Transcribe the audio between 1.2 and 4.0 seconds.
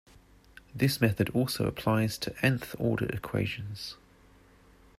also applies to n-th order equations.